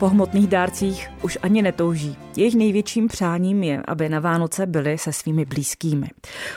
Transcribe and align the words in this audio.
Po 0.00 0.08
hmotných 0.08 0.46
dárcích 0.46 1.10
už 1.22 1.38
ani 1.42 1.62
netouží. 1.62 2.16
Jejich 2.36 2.54
největším 2.54 3.08
přáním 3.08 3.62
je, 3.62 3.82
aby 3.88 4.08
na 4.08 4.20
Vánoce 4.20 4.66
byli 4.66 4.98
se 4.98 5.12
svými 5.12 5.44
blízkými. 5.44 6.06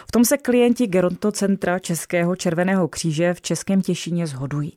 V 0.08 0.12
tom 0.12 0.26
se 0.26 0.38
klienti 0.38 0.88
Gerontocentra 0.88 1.80
Českého 1.80 2.36
červeného 2.36 2.88
kříže 2.88 3.34
v 3.34 3.42
Českém 3.42 3.82
Těšíně 3.82 4.28
zhodují. 4.28 4.74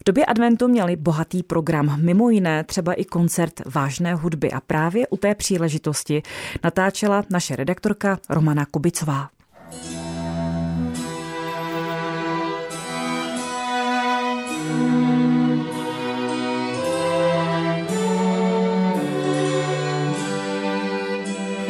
V 0.00 0.04
době 0.06 0.26
adventu 0.26 0.68
měli 0.68 0.96
bohatý 0.96 1.42
program, 1.42 2.02
mimo 2.04 2.30
jiné 2.30 2.64
třeba 2.64 2.92
i 2.92 3.04
koncert 3.04 3.60
vážné 3.74 4.14
hudby 4.14 4.52
a 4.52 4.60
právě 4.60 5.08
u 5.08 5.16
té 5.16 5.34
příležitosti 5.34 6.22
natáčela 6.64 7.24
naše 7.30 7.56
redaktorka 7.56 8.18
Romana 8.28 8.66
Kubicová. 8.66 9.28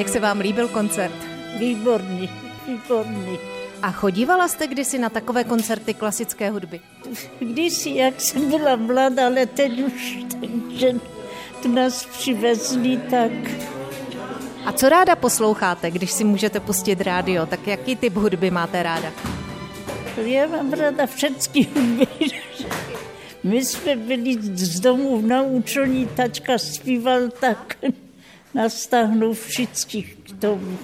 Jak 0.02 0.09
se 0.09 0.20
vám 0.20 0.41
líbil 0.41 0.69
koncert? 0.69 1.15
Výborný, 1.59 2.30
výborný. 2.69 3.38
A 3.83 3.92
chodívala 3.92 4.48
jste 4.48 4.66
kdysi 4.66 4.98
na 4.98 5.09
takové 5.09 5.45
koncerty 5.45 5.95
klasické 5.95 6.51
hudby? 6.51 6.80
Kdysi, 7.38 7.91
jak 7.91 8.20
jsem 8.20 8.51
byla 8.51 8.77
mladá, 8.77 9.27
ale 9.27 9.47
teď 9.47 9.80
už, 9.80 10.19
takže 10.41 10.92
tu 11.62 11.69
nás 11.69 12.05
přivezli, 12.05 12.97
tak... 12.97 13.30
A 14.65 14.73
co 14.73 14.88
ráda 14.88 15.16
posloucháte, 15.16 15.91
když 15.91 16.11
si 16.11 16.25
můžete 16.25 16.61
pustit 16.61 17.00
rádio? 17.00 17.47
Tak 17.47 17.66
jaký 17.66 17.97
typ 17.97 18.14
hudby 18.14 18.50
máte 18.50 18.83
ráda? 18.83 19.12
Já 20.16 20.47
mám 20.47 20.73
ráda 20.73 21.06
všechny 21.06 21.69
hudby. 21.75 22.06
My 23.45 23.64
jsme 23.64 23.97
byli 23.97 24.37
z 24.42 24.80
domu 24.80 25.20
naučení, 25.20 26.06
tačka 26.06 26.59
zpíval 26.59 27.20
tak 27.41 27.77
nás 28.55 28.74
stáhnou 28.74 29.33
všech 29.33 30.15
k 30.15 30.41
tomu. 30.41 30.78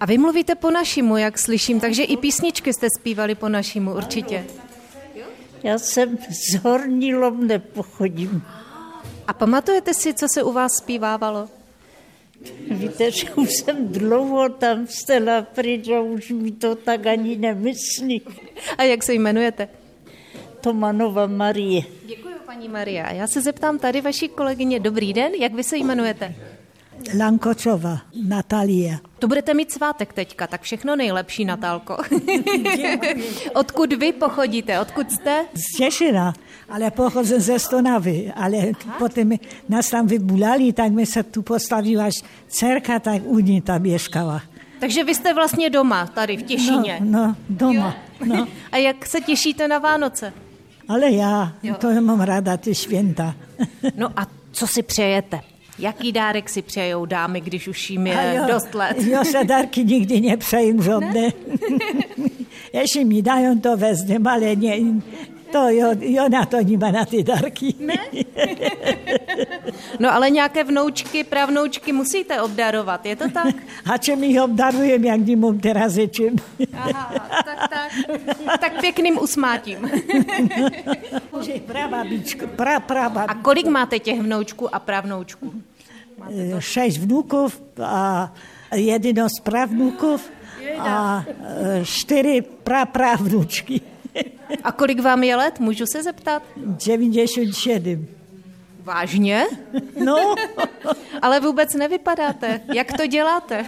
A 0.00 0.06
vy 0.06 0.18
mluvíte 0.18 0.54
po 0.54 0.70
našimu, 0.70 1.16
jak 1.16 1.38
slyším, 1.38 1.80
takže 1.80 2.02
i 2.02 2.16
písničky 2.16 2.72
jste 2.72 2.86
zpívali 2.98 3.34
po 3.34 3.48
našimu, 3.48 3.94
určitě. 3.94 4.44
Já 5.62 5.78
jsem 5.78 6.18
z 6.30 6.54
Horní 6.54 7.14
Lomne 7.14 7.58
pochodím. 7.58 8.42
A 9.26 9.32
pamatujete 9.32 9.94
si, 9.94 10.14
co 10.14 10.26
se 10.34 10.42
u 10.42 10.52
vás 10.52 10.72
zpívávalo? 10.82 11.48
Víte, 12.70 13.10
že 13.10 13.30
už 13.30 13.50
jsem 13.50 13.88
dlouho 13.88 14.48
tam 14.48 14.86
stela 14.86 15.42
pryč 15.42 15.88
a 15.88 16.00
už 16.00 16.30
mi 16.30 16.52
to 16.52 16.74
tak 16.74 17.06
ani 17.06 17.36
nemyslí. 17.36 18.22
A 18.78 18.82
jak 18.82 19.02
se 19.02 19.14
jmenujete? 19.14 19.68
Tomanova 20.60 21.26
Marie. 21.26 21.82
Děkuji, 22.06 22.34
paní 22.46 22.68
Maria. 22.68 23.12
Já 23.12 23.26
se 23.26 23.40
zeptám 23.40 23.78
tady 23.78 24.00
vaší 24.00 24.28
kolegyně. 24.28 24.80
Dobrý 24.80 25.12
den, 25.12 25.32
jak 25.34 25.54
vy 25.54 25.64
se 25.64 25.76
jmenujete? 25.76 26.34
Lankočova, 27.18 27.98
Natalia. 28.28 28.98
To 29.18 29.28
budete 29.28 29.54
mít 29.54 29.72
svátek 29.72 30.12
teďka, 30.12 30.46
tak 30.46 30.62
všechno 30.62 30.96
nejlepší, 30.96 31.44
Natálko. 31.44 31.96
Odkud 33.54 33.92
vy 33.92 34.12
pochodíte? 34.12 34.80
Odkud 34.80 35.10
jste? 35.10 35.44
Z 35.54 35.76
Těšina, 35.76 36.34
ale 36.68 36.90
pochodzę 36.90 37.40
ze 37.40 37.58
Stonavy, 37.58 38.32
ale 38.36 38.58
Aha. 38.58 38.94
potem 38.98 39.32
nás 39.68 39.90
tam 39.90 40.06
vybulali, 40.06 40.72
tak 40.72 40.92
mi 40.92 41.06
se 41.06 41.22
tu 41.22 41.42
postavila 41.42 42.08
dcerka, 42.48 42.98
tak 42.98 43.22
u 43.24 43.38
ní 43.38 43.60
tam 43.60 43.82
měškala. 43.82 44.42
Takže 44.80 45.04
vy 45.04 45.14
jste 45.14 45.34
vlastně 45.34 45.70
doma, 45.70 46.06
tady 46.06 46.36
v 46.36 46.42
Těšině. 46.42 46.98
No, 47.00 47.26
no 47.26 47.36
doma. 47.48 47.94
No. 48.24 48.46
A 48.72 48.76
jak 48.76 49.06
se 49.06 49.20
těšíte 49.20 49.68
na 49.68 49.78
Vánoce? 49.78 50.32
Ale 50.88 51.10
já, 51.10 51.52
jo. 51.62 51.74
to 51.78 52.00
mám 52.00 52.20
ráda, 52.20 52.56
ty 52.56 52.74
svěnta. 52.74 53.34
no 53.96 54.08
a 54.16 54.26
co 54.52 54.66
si 54.66 54.82
přejete? 54.82 55.40
Jaký 55.78 56.12
dárek 56.12 56.48
si 56.48 56.62
přejou 56.62 57.06
dámy, 57.06 57.40
když 57.40 57.68
už 57.68 57.90
jim 57.90 58.06
je 58.06 58.34
jo, 58.36 58.44
dost 58.48 58.74
let? 58.74 58.96
Jo 58.98 59.24
se 59.24 59.44
dárky 59.44 59.84
nikdy 59.84 60.20
nepřejím 60.20 60.82
žádné. 60.82 61.12
Ne? 61.12 61.32
Ještě 62.72 63.04
mi 63.04 63.22
dají 63.22 63.60
to 63.60 63.76
vezmem, 63.76 64.26
ale 64.26 64.56
ne, 64.56 65.02
to 65.52 65.68
jo, 65.68 65.94
jo 66.00 66.28
na 66.28 66.46
to 66.46 66.56
nemá 66.64 66.90
na 66.90 67.04
ty 67.04 67.22
dárky. 67.22 67.74
Ne? 67.78 67.98
No 70.02 70.14
ale 70.14 70.30
nějaké 70.30 70.64
vnoučky, 70.64 71.24
pravnoučky 71.24 71.92
musíte 71.92 72.42
obdarovat, 72.42 73.06
je 73.06 73.16
to 73.16 73.30
tak? 73.30 73.54
A 73.92 73.98
čem 73.98 74.24
jich 74.24 74.40
obdarujem, 74.42 75.04
jak 75.04 75.20
nemám 75.20 75.58
teraz 75.58 75.98
čím. 76.10 76.36
Aha, 76.74 77.14
tak, 77.44 77.68
tak. 77.68 77.92
Tak 78.60 78.80
pěkným 78.80 79.18
usmátím. 79.18 79.90
Že 81.40 81.52
prababička, 81.66 82.46
pra, 82.46 82.80
prababička. 82.80 83.38
A 83.38 83.42
kolik 83.42 83.66
máte 83.66 83.98
těch 83.98 84.20
vnoučků 84.20 84.74
a 84.74 84.78
pravnoučků? 84.78 85.52
Šest 86.58 86.96
vnuků 86.96 87.48
a 87.82 88.32
jedno 88.74 89.28
z 89.28 89.40
pravnuků 89.42 90.16
a 90.78 91.24
čtyři 91.84 92.42
prapravnučky. 92.64 93.80
A 94.64 94.72
kolik 94.72 95.00
vám 95.00 95.22
je 95.22 95.36
let, 95.36 95.60
můžu 95.60 95.86
se 95.86 96.02
zeptat? 96.02 96.42
97. 96.56 98.21
Vážně? 98.82 99.46
No. 100.04 100.34
Ale 101.22 101.40
vůbec 101.40 101.74
nevypadáte. 101.74 102.60
Jak 102.74 102.92
to 102.92 103.06
děláte? 103.06 103.66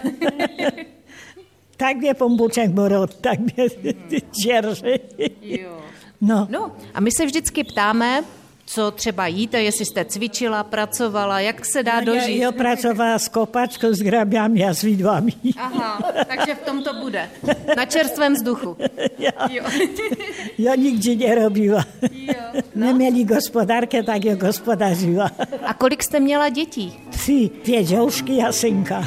tak 1.77 1.97
mě 1.97 2.13
pombuček 2.13 2.73
morot, 2.73 3.15
tak 3.15 3.39
mě 3.39 3.69
čerže. 4.43 4.95
No. 6.21 6.47
no. 6.51 6.71
A 6.93 6.99
my 6.99 7.11
se 7.11 7.25
vždycky 7.25 7.63
ptáme, 7.63 8.23
co 8.65 8.91
třeba 8.91 9.27
jíte, 9.27 9.61
jestli 9.61 9.85
jste 9.85 10.05
cvičila, 10.05 10.63
pracovala, 10.63 11.39
jak 11.39 11.65
se 11.65 11.83
dá 11.83 11.99
dožít? 11.99 12.37
Já, 12.37 12.43
já 12.43 12.51
pracovala 12.51 13.19
s 13.19 13.27
kopačkou, 13.27 13.93
s 13.93 13.99
grabiami 13.99 14.65
a 14.65 14.73
s 14.73 14.81
vidvami. 14.81 15.33
Aha, 15.57 16.01
takže 16.27 16.55
v 16.55 16.65
tom 16.65 16.83
to 16.83 16.93
bude. 16.93 17.29
Na 17.77 17.85
čerstvém 17.85 18.33
vzduchu. 18.33 18.77
Já, 19.19 19.31
jo. 19.49 19.63
já 20.57 20.75
nikdy 20.85 21.15
nerobila. 21.15 21.85
Jo, 22.11 22.33
no. 22.53 22.61
Neměli 22.75 23.23
gospodárky, 23.23 24.03
tak 24.03 24.25
je 24.25 24.35
gospodařila. 24.35 25.31
A 25.65 25.73
kolik 25.73 26.03
jste 26.03 26.19
měla 26.19 26.49
dětí? 26.49 26.99
Tři, 27.09 27.49
pět 27.63 27.87
žoušky 27.87 28.41
a 28.41 28.51
synka. 28.51 29.03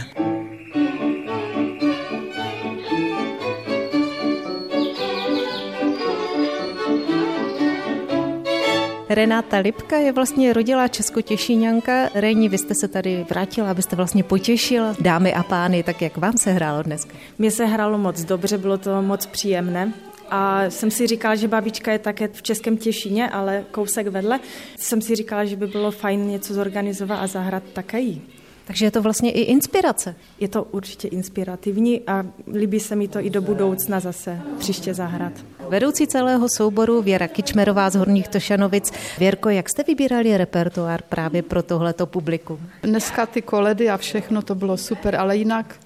Renáta 9.18 9.58
Lipka 9.58 9.96
je 9.96 10.12
vlastně 10.12 10.52
rodilá 10.52 10.88
českotěšíňanka. 10.88 12.08
Reni, 12.14 12.48
vy 12.48 12.58
jste 12.58 12.74
se 12.74 12.88
tady 12.88 13.26
vrátila, 13.30 13.70
abyste 13.70 13.96
vlastně 13.96 14.22
potěšila 14.22 14.96
dámy 15.00 15.34
a 15.34 15.42
pány, 15.42 15.82
tak 15.82 16.02
jak 16.02 16.16
vám 16.16 16.38
se 16.38 16.52
hrálo 16.52 16.82
dnes? 16.82 17.08
Mně 17.38 17.50
se 17.50 17.66
hrálo 17.66 17.98
moc 17.98 18.24
dobře, 18.24 18.58
bylo 18.58 18.78
to 18.78 19.02
moc 19.02 19.26
příjemné. 19.26 19.92
A 20.30 20.70
jsem 20.70 20.90
si 20.90 21.06
říkala, 21.06 21.34
že 21.34 21.48
babička 21.48 21.92
je 21.92 21.98
také 21.98 22.28
v 22.28 22.42
Českém 22.42 22.76
Těšíně, 22.76 23.28
ale 23.28 23.64
kousek 23.70 24.06
vedle. 24.06 24.40
Jsem 24.76 25.02
si 25.02 25.14
říkala, 25.14 25.44
že 25.44 25.56
by 25.56 25.66
bylo 25.66 25.90
fajn 25.90 26.28
něco 26.28 26.54
zorganizovat 26.54 27.18
a 27.22 27.26
zahrát 27.26 27.62
také 27.72 28.00
jí. 28.00 28.22
Takže 28.68 28.86
je 28.86 28.90
to 28.90 29.02
vlastně 29.02 29.30
i 29.30 29.40
inspirace. 29.40 30.14
Je 30.40 30.48
to 30.48 30.64
určitě 30.64 31.08
inspirativní 31.08 32.00
a 32.06 32.26
líbí 32.52 32.80
se 32.80 32.96
mi 32.96 33.08
to 33.08 33.18
i 33.18 33.30
do 33.30 33.42
budoucna 33.42 34.00
zase 34.00 34.40
příště 34.58 34.94
zahrát. 34.94 35.32
Vedoucí 35.68 36.06
celého 36.06 36.46
souboru 36.56 37.02
Věra 37.02 37.28
Kičmerová 37.28 37.90
z 37.90 37.94
Horních 37.94 38.28
Tošanovic. 38.28 38.92
Věrko, 39.18 39.48
jak 39.48 39.68
jste 39.68 39.82
vybírali 39.82 40.38
repertoár 40.38 41.02
právě 41.02 41.42
pro 41.42 41.62
tohleto 41.62 42.06
publikum? 42.06 42.60
Dneska 42.82 43.26
ty 43.26 43.42
koledy 43.42 43.90
a 43.90 43.96
všechno 43.96 44.42
to 44.42 44.54
bylo 44.54 44.76
super, 44.76 45.16
ale 45.16 45.36
jinak, 45.36 45.80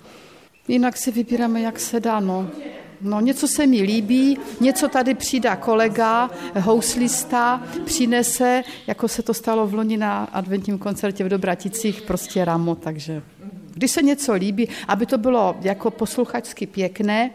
jinak 0.69 0.97
si 0.97 1.11
vybíráme, 1.11 1.61
jak 1.61 1.81
se 1.81 2.01
dá. 2.01 2.21
No. 2.21 2.51
No, 3.03 3.21
něco 3.21 3.49
se 3.49 3.67
mi 3.67 3.83
líbí, 3.83 4.39
něco 4.61 4.89
tady 4.89 5.15
přidá 5.15 5.57
kolega, 5.57 6.31
houslista, 6.61 7.63
přinese, 7.85 8.63
jako 8.87 9.09
se 9.09 9.23
to 9.23 9.35
stalo 9.35 9.67
v 9.67 9.75
loni 9.75 9.97
na 9.97 10.25
adventním 10.25 10.79
koncertě 10.79 11.25
v 11.25 11.29
Dobraticích, 11.29 12.03
prostě 12.03 12.45
ramo, 12.45 12.75
takže 12.75 13.23
když 13.75 13.91
se 13.91 14.03
něco 14.03 14.33
líbí, 14.33 14.69
aby 14.89 15.07
to 15.07 15.19
bylo 15.19 15.57
jako 15.61 15.91
posluchačsky 15.91 16.67
pěkné, 16.67 17.31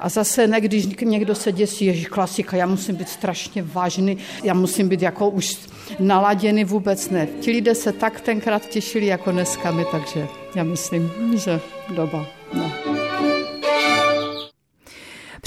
a 0.00 0.08
zase 0.08 0.46
ne, 0.46 0.60
když 0.60 0.86
někdo 0.86 1.34
se 1.34 1.52
děsí, 1.52 1.84
ježi, 1.84 2.04
klasika, 2.04 2.56
já 2.56 2.66
musím 2.66 2.96
být 2.96 3.08
strašně 3.08 3.62
vážný, 3.62 4.18
já 4.44 4.54
musím 4.54 4.88
být 4.88 5.02
jako 5.02 5.28
už 5.30 5.58
naladěný, 5.98 6.64
vůbec 6.64 7.10
ne. 7.10 7.28
Ti 7.40 7.50
lidé 7.50 7.74
se 7.74 7.92
tak 7.92 8.20
tenkrát 8.20 8.68
těšili 8.68 9.06
jako 9.06 9.32
dneska 9.32 9.70
my, 9.70 9.84
takže 9.92 10.26
já 10.54 10.64
myslím, 10.64 11.10
že 11.36 11.60
doba. 11.94 12.26
No. 12.54 12.97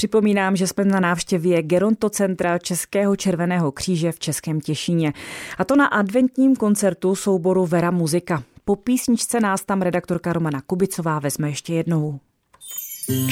Připomínám, 0.02 0.56
že 0.56 0.68
jsme 0.68 0.86
na 0.86 1.00
návštěvě 1.00 1.64
Gerontocentra 1.64 2.58
Českého 2.58 3.16
červeného 3.16 3.72
kříže 3.72 4.12
v 4.12 4.20
Českém 4.20 4.62
Těšíně. 4.62 5.14
A 5.58 5.64
to 5.64 5.76
na 5.76 5.86
adventním 5.86 6.56
koncertu 6.56 7.16
souboru 7.16 7.66
Vera 7.66 7.92
Muzika. 7.92 8.44
Po 8.66 8.76
písničce 8.76 9.40
nás 9.40 9.66
tam 9.66 9.82
redaktorka 9.82 10.34
Romana 10.34 10.62
Kubicová 10.62 11.20
vezme 11.20 11.50
ještě 11.50 11.74
jednou. 11.74 12.20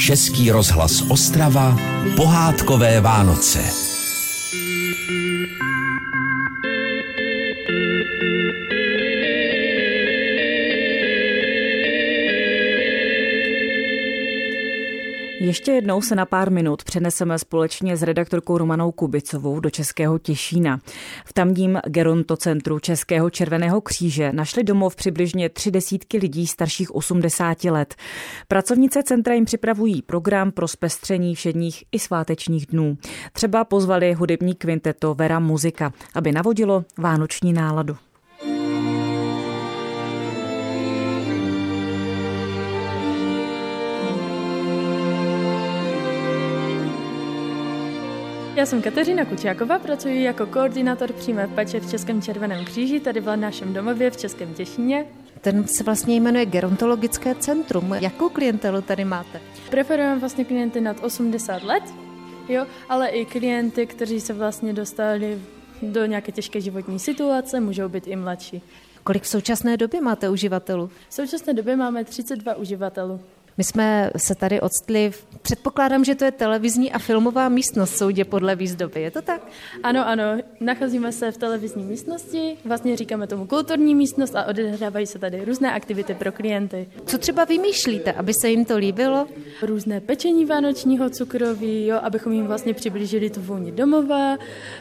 Český 0.06 0.52
rozhlas 0.52 1.04
Ostrava, 1.10 1.78
pohádkové 2.16 3.02
Vánoce. 3.02 3.89
Ještě 15.42 15.72
jednou 15.72 16.02
se 16.02 16.16
na 16.16 16.26
pár 16.26 16.52
minut 16.52 16.84
přeneseme 16.84 17.40
společně 17.40 17.98
s 17.98 18.04
redaktorkou 18.04 18.58
Romanou 18.58 18.92
Kubicovou 18.92 19.60
do 19.60 19.70
Českého 19.70 20.20
Těšína. 20.20 20.80
V 21.26 21.34
tamním 21.34 21.80
Geronto 21.88 22.38
centru 22.38 22.80
Českého 22.80 23.30
červeného 23.30 23.82
kříže 23.82 24.32
našli 24.34 24.64
domov 24.64 24.96
přibližně 24.96 25.50
tři 25.50 25.72
desítky 25.72 26.18
lidí 26.18 26.48
starších 26.48 26.96
80 26.96 27.64
let. 27.64 27.96
Pracovnice 28.48 29.04
centra 29.04 29.34
jim 29.34 29.46
připravují 29.46 30.02
program 30.02 30.52
pro 30.52 30.68
zpestření 30.68 31.36
všedních 31.36 31.84
i 31.92 32.00
svátečních 32.00 32.66
dnů. 32.66 32.98
Třeba 33.34 33.64
pozvali 33.64 34.14
hudební 34.14 34.56
kvinteto 34.56 35.16
Vera 35.16 35.40
Muzika, 35.40 35.94
aby 36.16 36.32
navodilo 36.32 36.86
vánoční 36.98 37.54
náladu. 37.54 38.09
Já 48.60 48.66
jsem 48.66 48.82
Kateřina 48.82 49.26
Kučáková, 49.26 49.80
pracuji 49.80 50.24
jako 50.24 50.46
koordinátor 50.46 51.14
přímé 51.14 51.48
péče 51.48 51.80
v 51.80 51.90
Českém 51.90 52.22
červeném 52.22 52.66
kříži, 52.66 53.00
tady 53.00 53.20
v 53.20 53.36
našem 53.36 53.74
domově 53.74 54.12
v 54.12 54.18
Českém 54.18 54.54
Těšíně. 54.54 55.06
Ten 55.42 55.68
se 55.68 55.84
vlastně 55.84 56.16
jmenuje 56.16 56.46
Gerontologické 56.46 57.36
centrum. 57.36 57.94
Jakou 57.94 58.30
klientelu 58.30 58.82
tady 58.82 59.06
máte? 59.06 59.42
Preferujeme 59.70 60.20
vlastně 60.20 60.46
klienty 60.46 60.82
nad 60.82 61.04
80 61.04 61.64
let, 61.64 61.84
jo, 62.50 62.66
ale 62.90 63.08
i 63.10 63.26
klienty, 63.26 63.86
kteří 63.86 64.22
se 64.22 64.34
vlastně 64.34 64.74
dostali 64.74 65.42
do 65.82 66.06
nějaké 66.06 66.32
těžké 66.32 66.62
životní 66.62 67.00
situace, 67.00 67.60
můžou 67.60 67.90
být 67.90 68.08
i 68.08 68.16
mladší. 68.16 68.62
Kolik 69.04 69.24
v 69.24 69.28
současné 69.28 69.78
době 69.78 70.02
máte 70.02 70.30
uživatelů? 70.30 70.90
V 71.10 71.14
současné 71.14 71.54
době 71.54 71.76
máme 71.76 72.04
32 72.04 72.56
uživatelů. 72.56 73.22
My 73.60 73.64
jsme 73.64 74.12
se 74.18 74.36
tady 74.36 74.62
odstli, 74.62 75.12
předpokládám, 75.42 76.06
že 76.06 76.16
to 76.16 76.26
je 76.26 76.32
televizní 76.32 76.92
a 76.92 77.00
filmová 77.00 77.50
místnost 77.50 77.98
soudě 77.98 78.26
podle 78.26 78.56
výzdoby, 78.56 79.02
je 79.02 79.12
to 79.12 79.22
tak? 79.22 79.42
Ano, 79.84 80.08
ano, 80.08 80.24
nacházíme 80.60 81.12
se 81.12 81.32
v 81.32 81.38
televizní 81.38 81.84
místnosti, 81.84 82.58
vlastně 82.66 82.98
říkáme 82.98 83.28
tomu 83.28 83.48
kulturní 83.48 83.96
místnost 83.96 84.36
a 84.36 84.46
odehrávají 84.46 85.06
se 85.08 85.20
tady 85.20 85.46
různé 85.46 85.74
aktivity 85.74 86.14
pro 86.14 86.32
klienty. 86.32 86.90
Co 87.06 87.18
třeba 87.18 87.46
vymýšlíte, 87.46 88.12
aby 88.12 88.34
se 88.42 88.50
jim 88.50 88.66
to 88.66 88.78
líbilo? 88.78 89.28
Různé 89.62 90.02
pečení 90.02 90.46
vánočního 90.46 91.10
cukroví, 91.10 91.86
jo, 91.86 92.00
abychom 92.04 92.34
jim 92.34 92.48
vlastně 92.48 92.74
přiblížili 92.74 93.30
tu 93.30 93.42
vůni 93.42 93.72
domova, 93.72 94.38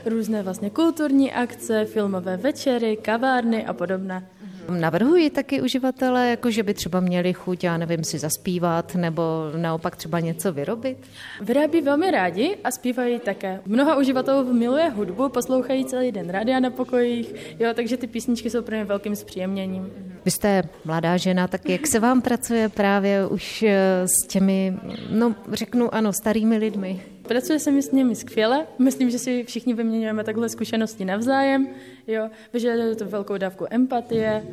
různé 0.06 0.42
vlastně 0.42 0.70
kulturní 0.70 1.32
akce, 1.32 1.84
filmové 1.84 2.36
večery, 2.36 2.96
kavárny 2.96 3.66
a 3.66 3.72
podobné. 3.72 4.26
Navrhuji 4.68 5.30
taky 5.30 5.62
uživatele, 5.62 6.30
jako 6.30 6.50
že 6.50 6.62
by 6.62 6.74
třeba 6.74 7.00
měli 7.00 7.32
chuť, 7.32 7.64
já 7.64 7.76
nevím, 7.76 8.04
si 8.04 8.18
zaspívat 8.18 8.94
nebo 8.94 9.22
naopak 9.56 9.96
třeba 9.96 10.20
něco 10.20 10.52
vyrobit? 10.52 10.98
Vyrábí 11.40 11.80
velmi 11.80 12.10
rádi 12.10 12.56
a 12.64 12.70
zpívají 12.70 13.18
také. 13.18 13.60
Mnoha 13.66 13.96
uživatelů 13.96 14.52
miluje 14.52 14.88
hudbu, 14.88 15.28
poslouchají 15.28 15.84
celý 15.84 16.12
den 16.12 16.30
rádia 16.30 16.60
na 16.60 16.70
pokojích, 16.70 17.56
jo, 17.60 17.70
takže 17.74 17.96
ty 17.96 18.06
písničky 18.06 18.50
jsou 18.50 18.62
pro 18.62 18.74
ně 18.74 18.84
velkým 18.84 19.16
zpříjemněním. 19.16 19.92
Vy 20.24 20.30
jste 20.30 20.62
mladá 20.84 21.16
žena, 21.16 21.48
tak 21.48 21.68
jak 21.68 21.86
se 21.86 22.00
vám 22.00 22.22
pracuje 22.22 22.68
právě 22.68 23.26
už 23.26 23.62
eh, 23.62 24.04
s 24.08 24.26
těmi, 24.26 24.76
no 25.10 25.34
řeknu 25.52 25.94
ano, 25.94 26.12
starými 26.12 26.56
lidmi? 26.56 27.02
Pracuje 27.28 27.58
se 27.58 27.70
mi 27.70 27.82
s 27.82 27.90
nimi 27.90 28.16
skvěle. 28.16 28.66
Myslím, 28.78 29.10
že 29.10 29.18
si 29.18 29.44
všichni 29.44 29.74
vyměňujeme 29.74 30.24
takhle 30.24 30.48
zkušenosti 30.48 31.04
navzájem. 31.04 31.68
Jo, 32.06 32.30
vyžaduje 32.52 32.96
to 32.96 33.04
velkou 33.04 33.36
dávku 33.36 33.66
empatie, 33.70 34.44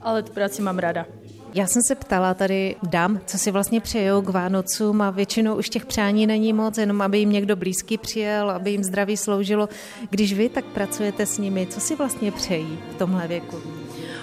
ale 0.00 0.22
tu 0.22 0.32
práci 0.32 0.62
mám 0.62 0.78
ráda. 0.78 1.06
Já 1.54 1.66
jsem 1.66 1.82
se 1.88 1.94
ptala 1.94 2.34
tady 2.34 2.76
dám, 2.82 3.20
co 3.26 3.38
si 3.38 3.50
vlastně 3.50 3.80
přejou 3.80 4.22
k 4.22 4.28
Vánocům 4.28 5.02
a 5.02 5.10
většinou 5.10 5.54
už 5.54 5.68
těch 5.68 5.86
přání 5.86 6.26
není 6.26 6.52
moc, 6.52 6.78
jenom 6.78 7.02
aby 7.02 7.18
jim 7.18 7.32
někdo 7.32 7.56
blízký 7.56 7.98
přijel, 7.98 8.50
aby 8.50 8.70
jim 8.70 8.84
zdraví 8.84 9.16
sloužilo. 9.16 9.68
Když 10.10 10.32
vy 10.32 10.48
tak 10.48 10.64
pracujete 10.64 11.26
s 11.26 11.38
nimi, 11.38 11.66
co 11.66 11.80
si 11.80 11.96
vlastně 11.96 12.32
přejí 12.32 12.78
v 12.90 12.94
tomhle 12.94 13.28
věku? 13.28 13.56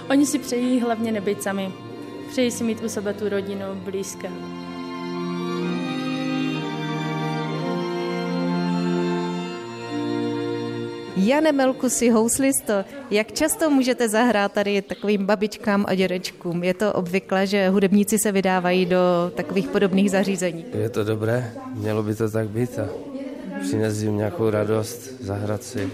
Oni 0.09 0.25
si 0.25 0.39
přejí 0.39 0.79
hlavně 0.79 1.11
nebyt 1.11 1.43
sami. 1.43 1.71
Přejí 2.31 2.51
si 2.51 2.63
mít 2.63 2.83
u 2.83 2.89
sebe 2.89 3.13
tu 3.13 3.29
rodinu 3.29 3.65
blízké. 3.75 4.29
Jane 11.15 11.51
Melkusi, 11.51 12.09
houslisto, 12.09 12.73
jak 13.11 13.31
často 13.31 13.69
můžete 13.69 14.09
zahrát 14.09 14.51
tady 14.51 14.81
takovým 14.81 15.25
babičkám 15.25 15.85
a 15.87 15.95
dědečkům? 15.95 16.63
Je 16.63 16.73
to 16.73 16.93
obvykle, 16.93 17.47
že 17.47 17.69
hudebníci 17.69 18.19
se 18.19 18.31
vydávají 18.31 18.85
do 18.85 19.31
takových 19.35 19.67
podobných 19.67 20.11
zařízení? 20.11 20.65
Je 20.73 20.89
to 20.89 21.03
dobré, 21.03 21.53
mělo 21.73 22.03
by 22.03 22.15
to 22.15 22.31
tak 22.31 22.49
být 22.49 22.79
a 22.79 22.89
přinést 23.61 24.01
jim 24.01 24.17
nějakou 24.17 24.49
radost, 24.49 25.21
zahrát 25.21 25.63
si, 25.63 25.89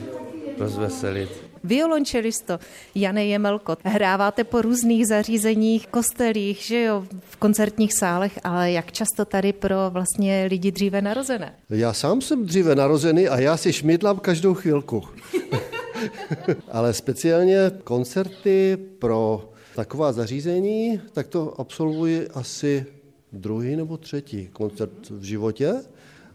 rozveselit 0.60 1.47
violončelisto 1.68 2.60
Jane 2.96 3.26
Jemelko. 3.26 3.78
Hráváte 3.84 4.44
po 4.44 4.62
různých 4.62 5.08
zařízeních, 5.08 5.88
kostelích, 5.88 6.58
že 6.58 6.84
jo, 6.84 7.06
v 7.30 7.36
koncertních 7.36 7.94
sálech, 7.94 8.40
ale 8.44 8.72
jak 8.72 8.92
často 8.92 9.26
tady 9.26 9.54
pro 9.54 9.76
vlastně 9.90 10.48
lidi 10.50 10.72
dříve 10.72 11.02
narozené? 11.02 11.54
Já 11.70 11.94
sám 11.94 12.22
jsem 12.22 12.46
dříve 12.46 12.76
narozený 12.76 13.28
a 13.28 13.40
já 13.40 13.58
si 13.58 13.74
šmidlám 13.74 14.20
každou 14.20 14.54
chvilku. 14.54 15.04
ale 16.72 16.94
speciálně 16.94 17.58
koncerty 17.84 18.78
pro 19.00 19.50
taková 19.76 20.12
zařízení, 20.12 21.02
tak 21.14 21.28
to 21.28 21.60
absolvuji 21.60 22.28
asi 22.28 22.86
druhý 23.34 23.76
nebo 23.76 23.98
třetí 23.98 24.50
koncert 24.54 25.10
v 25.10 25.24
životě 25.24 25.74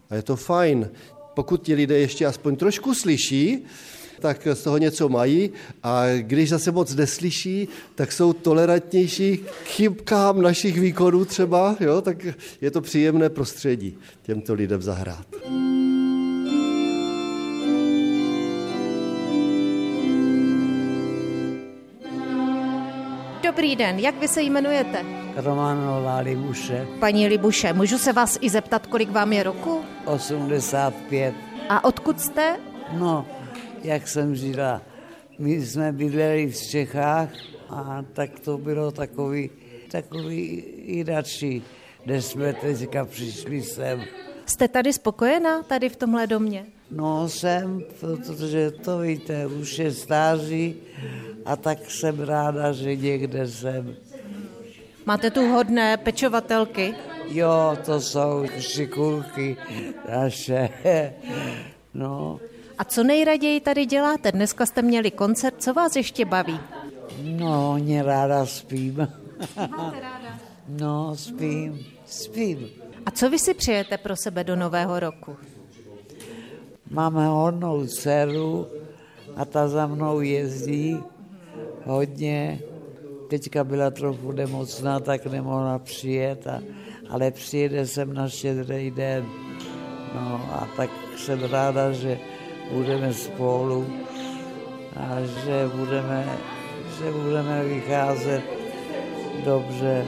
a 0.09 0.15
je 0.15 0.21
to 0.21 0.35
fajn. 0.35 0.89
Pokud 1.33 1.63
ti 1.63 1.73
lidé 1.73 1.99
ještě 1.99 2.25
aspoň 2.25 2.55
trošku 2.55 2.93
slyší, 2.93 3.65
tak 4.19 4.47
z 4.53 4.63
toho 4.63 4.77
něco 4.77 5.09
mají 5.09 5.51
a 5.83 6.03
když 6.19 6.49
zase 6.49 6.71
moc 6.71 6.95
neslyší, 6.95 7.67
tak 7.95 8.11
jsou 8.11 8.33
tolerantnější 8.33 9.37
k 9.37 9.65
chybkám 9.65 10.41
našich 10.41 10.79
výkonů 10.79 11.25
třeba, 11.25 11.75
jo, 11.79 12.01
tak 12.01 12.17
je 12.61 12.71
to 12.71 12.81
příjemné 12.81 13.29
prostředí 13.29 13.97
těmto 14.21 14.53
lidem 14.53 14.81
zahrát. 14.81 15.27
Dobrý 23.43 23.75
den, 23.75 23.99
jak 23.99 24.19
vy 24.19 24.27
se 24.27 24.41
jmenujete? 24.41 25.05
Romanová 25.35 26.17
Libuše. 26.17 26.87
Paní 26.99 27.27
Libuše, 27.27 27.73
můžu 27.73 27.97
se 27.97 28.13
vás 28.13 28.37
i 28.41 28.49
zeptat, 28.49 28.87
kolik 28.87 29.11
vám 29.11 29.33
je 29.33 29.43
roku? 29.43 29.81
85. 30.05 31.33
A 31.69 31.83
odkud 31.83 32.19
jste? 32.19 32.57
No, 32.97 33.25
jak 33.83 34.07
jsem 34.07 34.35
říkala, 34.35 34.81
my 35.39 35.65
jsme 35.65 35.91
bydleli 35.91 36.47
v 36.47 36.61
Čechách 36.61 37.29
a 37.69 38.05
tak 38.13 38.39
to 38.39 38.57
bylo 38.57 38.91
takový, 38.91 39.49
takový 39.91 40.63
jinačí, 40.85 41.63
než 42.05 42.25
jsme 42.25 42.53
teďka 42.53 43.05
přišli 43.05 43.61
sem. 43.61 44.03
Jste 44.45 44.67
tady 44.67 44.93
spokojená, 44.93 45.63
tady 45.63 45.89
v 45.89 45.95
tomhle 45.95 46.27
domě? 46.27 46.65
No 46.91 47.29
jsem, 47.29 47.83
protože 47.99 48.71
to 48.71 48.99
víte, 48.99 49.47
už 49.47 49.79
je 49.79 49.91
stáří 49.91 50.75
a 51.45 51.55
tak 51.55 51.91
jsem 51.91 52.19
ráda, 52.19 52.71
že 52.71 52.95
někde 52.95 53.47
jsem. 53.47 53.95
Máte 55.05 55.31
tu 55.31 55.47
hodné 55.47 55.97
pečovatelky? 55.97 56.95
Jo, 57.27 57.77
to 57.85 58.01
jsou 58.01 58.45
šikulky 58.59 59.57
naše. 60.09 60.69
No, 61.95 62.39
a 62.77 62.83
co 62.83 63.03
nejraději 63.03 63.61
tady 63.61 63.85
děláte? 63.85 64.31
Dneska 64.31 64.65
jste 64.65 64.81
měli 64.81 65.11
koncert, 65.11 65.55
co 65.57 65.73
vás 65.73 65.95
ještě 65.95 66.25
baví? 66.25 66.59
No, 67.21 67.71
hodně 67.71 68.03
ráda 68.03 68.45
spím. 68.45 69.07
Máte 69.57 69.99
ráda? 69.99 70.39
No, 70.67 71.15
spím, 71.15 71.85
spím. 72.05 72.69
A 73.05 73.11
co 73.11 73.29
vy 73.29 73.39
si 73.39 73.53
přejete 73.53 73.97
pro 73.97 74.15
sebe 74.15 74.43
do 74.43 74.55
nového 74.55 74.99
roku? 74.99 75.35
Máme 76.89 77.27
hodnou 77.27 77.87
dceru 77.87 78.67
a 79.35 79.45
ta 79.45 79.67
za 79.67 79.87
mnou 79.87 80.21
jezdí 80.21 80.97
hodně. 81.85 82.59
Teďka 83.29 83.63
byla 83.63 83.91
trochu 83.91 84.31
nemocná, 84.31 84.99
tak 84.99 85.25
nemohla 85.25 85.79
přijet, 85.79 86.47
a, 86.47 86.61
ale 87.09 87.31
přijede 87.31 87.87
sem 87.87 88.13
na 88.13 88.29
štědrý 88.29 88.91
den. 88.91 89.25
No 90.15 90.49
a 90.51 90.67
tak 90.77 90.89
jsem 91.17 91.43
ráda, 91.43 91.91
že 91.91 92.19
budeme 92.73 93.13
spolu 93.13 93.85
a 94.97 95.21
že 95.45 95.69
budeme, 95.75 96.25
že 96.97 97.11
budeme 97.11 97.63
vycházet 97.63 98.43
dobře. 99.45 100.05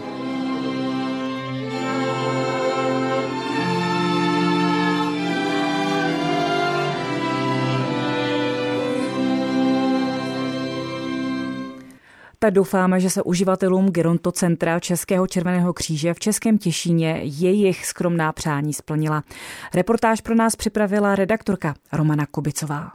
Tak 12.45 12.53
doufáme, 12.53 12.99
že 12.99 13.09
se 13.09 13.23
uživatelům 13.23 13.91
Geronto 13.91 14.31
Centra 14.31 14.79
Českého 14.79 15.27
červeného 15.27 15.73
kříže 15.73 16.13
v 16.13 16.19
Českém 16.19 16.57
Těšíně 16.57 17.19
jejich 17.23 17.85
skromná 17.85 18.31
přání 18.31 18.73
splnila. 18.73 19.23
Reportáž 19.73 20.21
pro 20.21 20.35
nás 20.35 20.55
připravila 20.55 21.15
redaktorka 21.15 21.75
Romana 21.93 22.25
Kubicová. 22.25 22.91